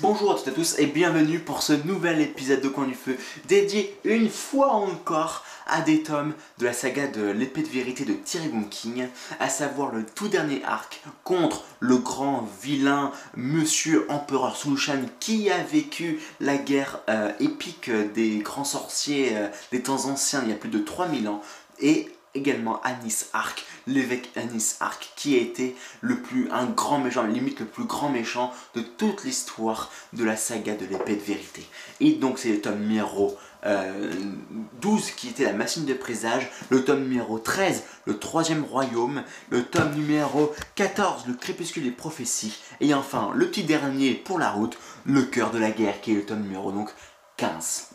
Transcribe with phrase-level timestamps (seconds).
[0.00, 2.94] Bonjour à toutes et à tous et bienvenue pour ce nouvel épisode de Coin du
[2.94, 8.04] Feu dédié une fois encore à des tomes de la saga de l'épée de vérité
[8.04, 9.08] de Thierry King,
[9.38, 15.62] à savoir le tout dernier arc contre le grand vilain Monsieur Empereur Sulushan qui a
[15.62, 20.56] vécu la guerre euh, épique des grands sorciers euh, des temps anciens il y a
[20.56, 21.42] plus de 3000 ans
[21.80, 27.24] et également Anis Arc, l'évêque Anis Arc, qui a été le plus, un grand méchant,
[27.24, 31.66] limite le plus grand méchant de toute l'histoire de la saga de l'épée de vérité.
[32.00, 36.84] Et donc c'est le tome numéro 12 euh, qui était la machine de présage, le
[36.84, 42.92] tome numéro 13, le troisième royaume, le tome numéro 14, le crépuscule des prophéties, et
[42.94, 46.26] enfin le petit dernier pour la route, le cœur de la guerre, qui est le
[46.26, 46.90] tome numéro donc
[47.36, 47.91] 15.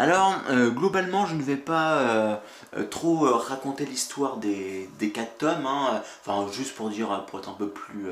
[0.00, 2.36] Alors, euh, globalement, je ne vais pas euh,
[2.74, 6.00] euh, trop raconter l'histoire des, des quatre tomes, hein.
[6.24, 8.06] enfin, juste pour dire, pour être un peu plus,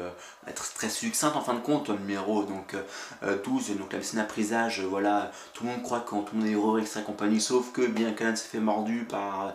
[0.47, 2.77] être très succinct, en fin de compte, numéro donc,
[3.23, 6.87] 12, donc la scène à présage, voilà, tout le monde croit le monde est avec
[6.87, 9.55] sa compagnie, sauf que bien qu'elle s'est fait mordu par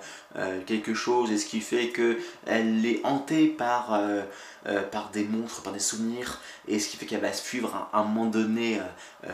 [0.65, 3.99] quelque chose, et ce qui fait qu'elle est hantée par,
[5.13, 8.25] des monstres, par des souvenirs, et ce qui fait qu'elle va suivre à, un moment
[8.25, 8.79] donné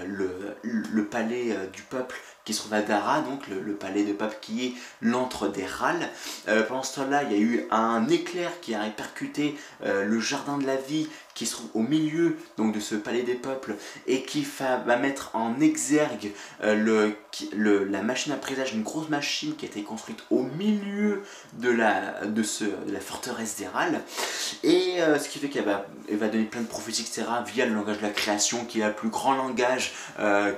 [0.05, 2.19] le, palais du peuple
[2.49, 6.09] qui se trouve à Dara, donc le, palais de pape qui est l'antre des râles.
[6.47, 10.19] Euh, pendant ce temps-là, il y a eu un éclair qui a répercuté euh, le
[10.19, 11.07] jardin de la vie
[11.39, 13.75] qui se trouve au milieu donc, de ce palais des peuples
[14.07, 16.31] et qui va, mettre en exergue
[16.65, 17.15] euh,
[17.55, 21.23] le, la machine à présage, une grosse machine qui a été construite au milieu
[21.53, 24.01] de la, de ce, de la forteresse râles.
[24.63, 27.99] Et ce qui fait qu'elle va, va donner plein de prophéties, etc., via le langage
[27.99, 29.93] de la création, qui est le plus grand langage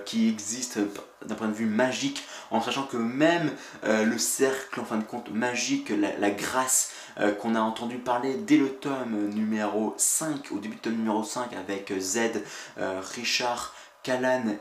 [0.05, 0.79] qui existe
[1.25, 3.51] d'un point de vue magique, en sachant que même
[3.85, 8.35] euh, le cercle, en fin de compte, magique, la, grâce euh, qu'on a entendu parler
[8.35, 12.43] dès le tome numéro 5, au début du tome numéro 5, avec Z,
[12.77, 13.73] euh, Richard,
[14.03, 14.57] Kalan,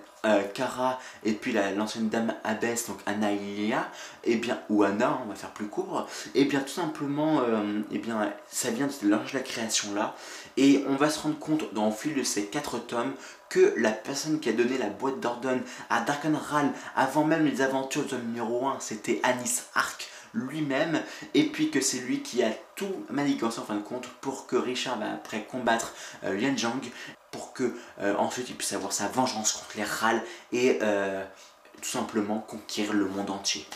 [0.53, 3.89] Kara et puis l'ancienne dame abbesse, donc Anaïlia,
[4.23, 7.41] et eh bien, ou Anna, on va faire plus court, et eh bien tout simplement,
[7.43, 7.47] et
[7.91, 10.15] eh bien, ça vient de l'ange de la création là,
[10.59, 13.15] et on va se rendre compte dans le fil de ces quatre tomes
[13.51, 18.07] que la personne qui a donné la boîte d'Ordon à Darkenral avant même les aventures
[18.07, 21.03] de numéro 1, c'était Anis Ark lui-même,
[21.35, 24.57] et puis que c'est lui qui a tout manigancé en fin de compte pour que
[24.57, 26.81] Richard va après combattre euh, Lian Zhang,
[27.31, 31.25] pour que euh, ensuite il puisse avoir sa vengeance contre les Ral et euh,
[31.81, 33.67] tout simplement conquérir le monde entier.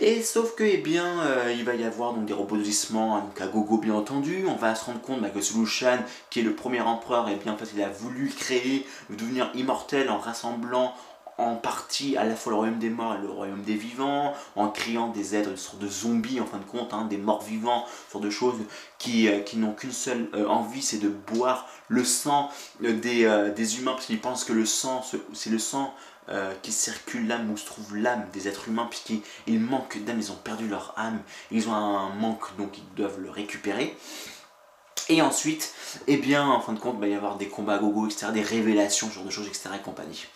[0.00, 3.46] Et sauf que, eh bien, euh, il va y avoir donc, des rebondissements, donc à
[3.46, 4.44] gogo bien entendu.
[4.48, 5.98] On va se rendre compte bah, que Sulushan,
[6.30, 10.10] qui est le premier empereur, eh bien, en fait, il a voulu créer, devenir immortel
[10.10, 10.94] en rassemblant
[11.38, 14.68] en partie à la fois le royaume des morts et le royaume des vivants, en
[14.68, 17.84] créant des êtres, une sorte de zombies en fin de compte, hein, des morts vivants,
[17.84, 18.60] une sorte de choses
[18.98, 22.50] qui, euh, qui n'ont qu'une seule euh, envie, c'est de boire le sang
[22.80, 25.94] des, des, humains, parce qu'ils pensent que le sang, c'est le sang
[26.30, 30.32] euh, qui circule l'âme, où se trouve l'âme des êtres humains, puisqu'ils manquent d'âme, ils
[30.32, 31.20] ont perdu leur âme,
[31.50, 33.94] ils ont un manque, donc ils doivent le récupérer.
[35.10, 35.74] Et ensuite,
[36.06, 38.40] eh bien, en fin de compte, il va y avoir des combats gogo, etc., des
[38.40, 40.30] révélations, ce genre de choses, etc., et.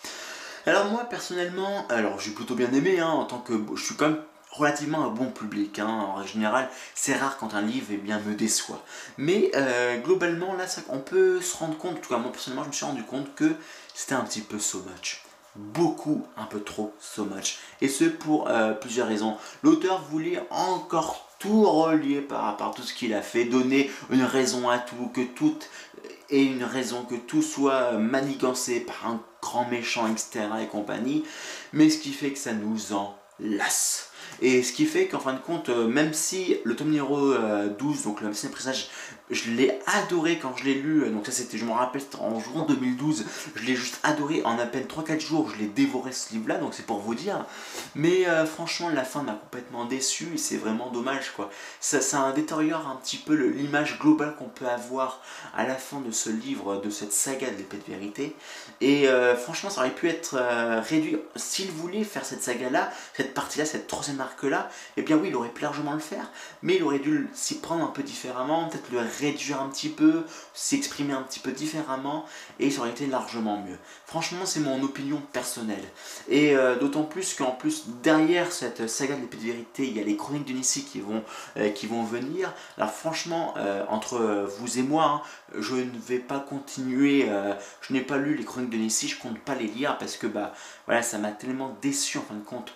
[0.65, 3.53] Alors moi, personnellement, alors j'ai plutôt bien aimé, hein, en tant que...
[3.75, 4.21] Je suis quand même
[4.51, 5.79] relativement un bon public.
[5.79, 5.87] Hein.
[5.87, 8.83] En général, c'est rare quand un livre eh bien, me déçoit.
[9.17, 12.69] Mais euh, globalement, là, on peut se rendre compte, en tout cas moi personnellement, je
[12.69, 13.55] me suis rendu compte que
[13.93, 15.23] c'était un petit peu so much
[15.55, 17.57] beaucoup, un peu trop, so much.
[17.81, 19.37] Et ce pour euh, plusieurs raisons.
[19.63, 24.69] L'auteur voulait encore tout relier par rapport tout ce qu'il a fait, donner une raison
[24.69, 25.57] à tout, que tout
[26.31, 30.45] ait une raison, que tout soit manigancé par un grand méchant, etc.
[30.61, 31.23] et compagnie.
[31.73, 34.08] Mais ce qui fait que ça nous en lasse.
[34.41, 37.35] Et ce qui fait qu'en fin de compte, euh, même si le tome numéro 12,
[37.35, 38.89] euh, donc le médecin présage,
[39.29, 42.39] je l'ai adoré quand je l'ai lu, euh, donc ça c'était, je me rappelle, en
[42.39, 46.33] juin 2012, je l'ai juste adoré en à peine 3-4 jours, je l'ai dévoré ce
[46.33, 47.45] livre-là, donc c'est pour vous dire.
[47.95, 51.49] Mais franchement, la fin m'a complètement déçu et c'est vraiment dommage quoi.
[51.79, 55.21] Ça, ça détériore un petit peu l'image globale qu'on peut avoir
[55.55, 58.35] à la fin de ce livre, de cette saga de l'épée de vérité.
[58.81, 59.07] Et
[59.37, 60.37] franchement, ça aurait pu être
[60.89, 65.35] réduit, s'il voulait faire cette saga-là, cette partie-là, cette troisième arc-là, eh bien oui, il
[65.35, 66.31] aurait pu largement le faire,
[66.61, 70.23] mais il aurait dû s'y prendre un peu différemment, peut-être le réduire un petit peu,
[70.53, 72.25] s'exprimer un petit peu différemment,
[72.59, 73.77] et ça aurait été largement mieux.
[74.05, 75.83] Franchement, c'est mon opinion personnelle.
[76.27, 79.99] Et euh, d'autant plus qu'en plus, derrière cette saga de l'épée de vérité, il y
[79.99, 81.23] a les chroniques de Nissi qui vont,
[81.57, 82.53] euh, qui vont venir.
[82.77, 85.21] Alors franchement, euh, entre vous et moi, hein,
[85.57, 87.29] je ne vais pas continuer,
[87.81, 90.27] je n'ai pas lu les chroniques de Nissi, je compte pas les lire, parce que
[90.27, 90.53] bah
[90.85, 92.73] voilà, ça m'a tellement déçu en fin de compte,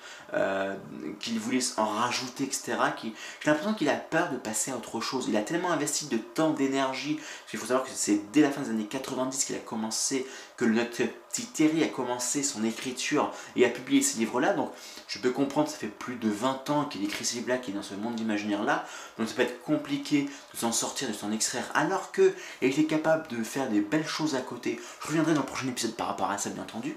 [1.20, 2.78] qu'ils voulait en rajouter, etc.
[2.98, 5.25] Qui, j'ai l'impression qu'il a peur de passer à autre chose.
[5.28, 7.19] Il a tellement investi de temps, d'énergie.
[7.51, 10.25] Il faut savoir que c'est dès la fin des années 90 qu'il a commencé,
[10.57, 14.54] que notre petit Terry a commencé son écriture et a publié ces livres-là.
[14.54, 14.72] Donc
[15.07, 17.78] je peux comprendre, ça fait plus de 20 ans qu'il écrit ces livres-là, qu'il est
[17.78, 18.86] dans ce monde d'imaginaire-là.
[19.18, 21.69] Donc ça peut être compliqué de s'en sortir, de s'en extraire.
[21.74, 24.80] Alors que il était capable de faire des belles choses à côté.
[25.01, 26.95] Je reviendrai dans le prochain épisode par rapport à ça, bien entendu.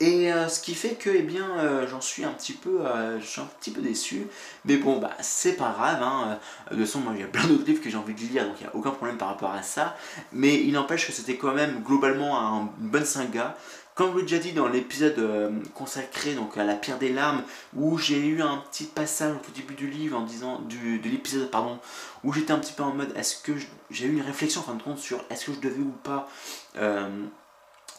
[0.00, 3.20] Et euh, ce qui fait que eh bien euh, j'en suis un petit peu euh,
[3.20, 4.26] suis un petit peu déçu.
[4.64, 6.38] Mais bon bah c'est pas grave hein.
[6.70, 8.46] de toute façon moi il y a plein d'autres livres que j'ai envie de lire
[8.46, 9.96] donc il n'y a aucun problème par rapport à ça.
[10.32, 13.56] Mais il n'empêche que c'était quand même globalement un, une bonne saga.
[13.94, 17.42] Comme je l'ai déjà dit dans l'épisode consacré donc à la pierre des larmes
[17.76, 21.08] où j'ai eu un petit passage au tout début du livre en disant du, de
[21.10, 21.78] l'épisode pardon
[22.24, 23.52] où j'étais un petit peu en mode est-ce que
[23.90, 26.30] j'ai eu une réflexion en fin de compte sur est-ce que je devais ou pas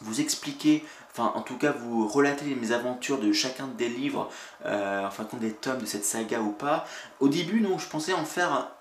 [0.00, 4.30] vous expliquer, enfin en tout cas vous relater mes aventures de chacun des livres,
[4.64, 6.86] euh, enfin compte des tomes de cette saga ou pas.
[7.20, 8.72] Au début, non, je pensais en faire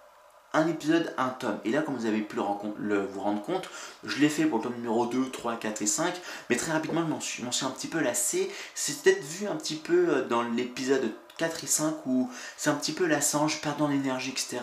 [0.53, 1.59] un épisode, un tome.
[1.65, 2.37] Et là, comme vous avez pu
[2.77, 3.69] le, vous rendre compte,
[4.03, 6.13] je l'ai fait pour le tome numéro 2, 3, 4 et 5,
[6.49, 8.51] mais très rapidement, je m'en suis, un petit peu lassé.
[8.75, 12.75] C'est peut-être vu un petit peu euh, dans l'épisode 4 et 5 où c'est un
[12.75, 14.59] petit peu lassant, je perds l'énergie, etc.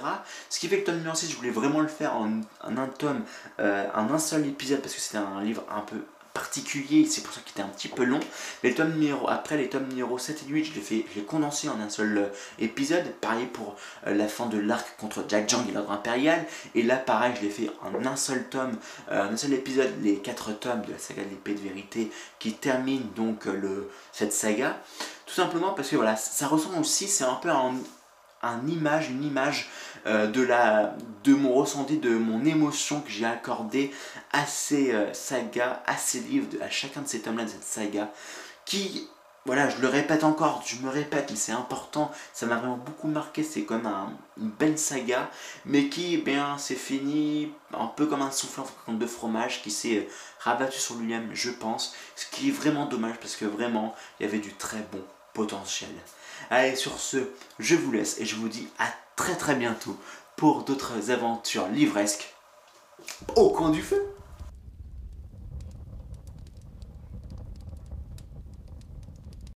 [0.51, 2.87] Ce qui fait que le tome numéro 6, je voulais vraiment le faire en, un
[2.87, 3.23] tome,
[3.59, 6.05] euh, en un seul épisode, parce que c'était un livre un peu
[6.39, 8.21] particulier, c'est pour ça qu'il était un petit peu long.
[8.63, 11.69] Les tomes numéro, après les tomes numéro 7 et 8, je l'ai fait, je condensé
[11.69, 12.27] en un seul euh,
[12.61, 13.13] épisode.
[13.21, 13.75] Pareil pour
[14.07, 16.45] euh, la fin de l'arc contre Jack Jang et l'ordre impérial.
[16.77, 18.77] Et là, pareil, je l'ai fait en un seul tome,
[19.11, 22.53] euh, un seul épisode, les 4 tomes de la saga de l'épée de vérité qui
[22.53, 24.81] termine donc le, cette saga.
[25.27, 27.75] Tout simplement parce que voilà, ça ressemble aussi, c'est un peu un,
[28.43, 29.69] un image, une image
[30.07, 30.95] euh, de, la,
[31.25, 33.93] de mon ressenti, de mon émotion que j'ai accordé
[34.33, 38.11] à ces euh, sagas, à ces livres, à chacun de ces tomes-là de cette saga,
[38.65, 39.09] qui,
[39.45, 43.09] voilà, je le répète encore, je me répète, mais c'est important, ça m'a vraiment beaucoup
[43.09, 45.31] marqué, c'est comme un, une belle saga,
[45.65, 49.99] mais qui, eh bien, c'est fini un peu comme un souffle de fromage qui s'est
[49.99, 50.09] euh,
[50.41, 54.29] rabattu sur lui-même, je pense, ce qui est vraiment dommage parce que vraiment, il y
[54.29, 55.03] avait du très bon
[55.35, 55.91] potentiel.
[56.51, 57.19] Allez, sur ce,
[57.59, 58.87] je vous laisse et je vous dis à
[59.17, 59.97] très très bientôt
[60.37, 62.35] pour d'autres aventures livresques
[63.37, 64.03] au coin du feu.